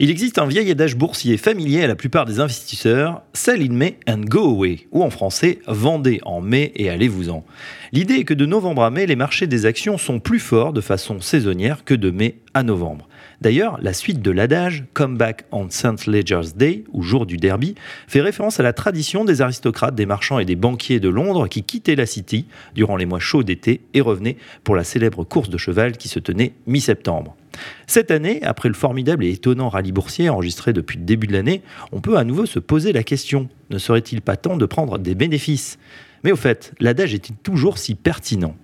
[0.00, 3.96] Il existe un vieil adage boursier familier à la plupart des investisseurs, sell in May
[4.08, 7.44] and go away, ou en français, vendez en mai et allez-vous-en.
[7.92, 10.80] L'idée est que de novembre à mai, les marchés des actions sont plus forts de
[10.80, 13.08] façon saisonnière que de mai à novembre.
[13.40, 16.08] D'ailleurs, la suite de l'adage Come back on St.
[16.08, 17.76] Leger's Day, ou jour du derby,
[18.08, 21.62] fait référence à la tradition des aristocrates, des marchands et des banquiers de Londres qui
[21.62, 25.58] quittaient la City durant les mois chauds d'été et revenaient pour la célèbre course de
[25.58, 27.36] cheval qui se tenait mi-septembre.
[27.86, 31.62] Cette année, après le formidable et étonnant rallye boursier enregistré depuis le début de l'année,
[31.92, 35.14] on peut à nouveau se poser la question ne serait-il pas temps de prendre des
[35.14, 35.78] bénéfices?
[36.22, 38.54] Mais au fait, l'adage est-il toujours si pertinent?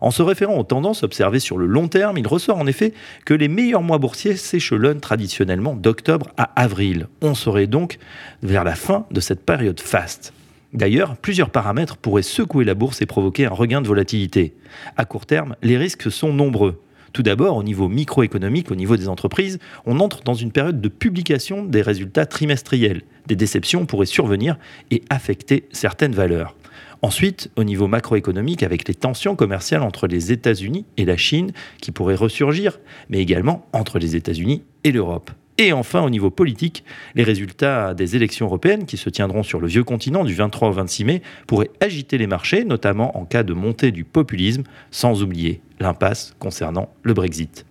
[0.00, 2.92] En se référant aux tendances observées sur le long terme, il ressort en effet
[3.24, 7.08] que les meilleurs mois boursiers s'échelonnent traditionnellement d'octobre à avril.
[7.22, 7.98] On serait donc
[8.42, 10.32] vers la fin de cette période faste.
[10.72, 14.54] D'ailleurs, plusieurs paramètres pourraient secouer la bourse et provoquer un regain de volatilité.
[14.96, 16.82] À court terme, les risques sont nombreux.
[17.16, 20.88] Tout d'abord, au niveau microéconomique, au niveau des entreprises, on entre dans une période de
[20.88, 23.04] publication des résultats trimestriels.
[23.26, 24.58] Des déceptions pourraient survenir
[24.90, 26.54] et affecter certaines valeurs.
[27.00, 31.90] Ensuite, au niveau macroéconomique, avec les tensions commerciales entre les États-Unis et la Chine qui
[31.90, 35.30] pourraient ressurgir, mais également entre les États-Unis et l'Europe.
[35.56, 39.68] Et enfin, au niveau politique, les résultats des élections européennes qui se tiendront sur le
[39.68, 43.54] vieux continent du 23 au 26 mai pourraient agiter les marchés, notamment en cas de
[43.54, 47.66] montée du populisme, sans oublier l'impasse concernant le Brexit.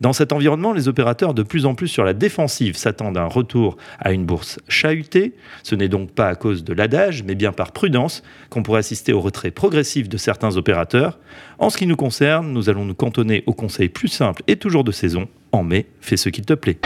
[0.00, 3.26] Dans cet environnement, les opérateurs de plus en plus sur la défensive s'attendent à un
[3.26, 5.34] retour à une bourse chahutée.
[5.62, 9.12] Ce n'est donc pas à cause de l'adage, mais bien par prudence qu'on pourrait assister
[9.12, 11.18] au retrait progressif de certains opérateurs.
[11.58, 14.84] En ce qui nous concerne, nous allons nous cantonner au conseil plus simple et toujours
[14.84, 15.28] de saison.
[15.52, 16.78] En mai, fais ce qu'il te plaît.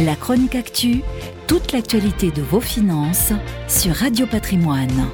[0.00, 1.02] La chronique actu,
[1.46, 3.32] toute l'actualité de vos finances
[3.68, 5.08] sur Radio Patrimoine.